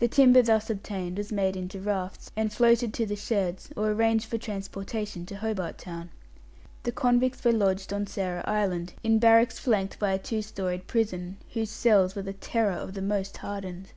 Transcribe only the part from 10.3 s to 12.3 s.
storied prison, whose "cells" were